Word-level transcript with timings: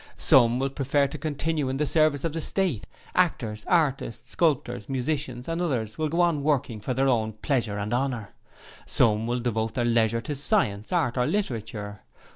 'Some 0.17 0.57
will 0.57 0.71
prefer 0.71 1.05
to 1.05 1.19
continue 1.19 1.69
in 1.69 1.77
the 1.77 1.85
service 1.85 2.23
of 2.23 2.33
the 2.33 2.41
State. 2.41 2.87
Actors, 3.13 3.63
artists, 3.67 4.31
sculptors, 4.31 4.89
musicians 4.89 5.47
and 5.47 5.61
others 5.61 5.95
will 5.99 6.09
go 6.09 6.21
on 6.21 6.41
working 6.41 6.79
for 6.79 6.95
their 6.95 7.07
own 7.07 7.33
pleasure 7.33 7.77
and 7.77 7.93
honour... 7.93 8.33
Some 8.87 9.27
will 9.27 9.41
devote 9.41 9.75
their 9.75 9.85
leisure 9.85 10.21
to 10.21 10.33
science, 10.33 10.91
art, 10.91 11.19
or 11.19 11.27
literature. 11.27 11.99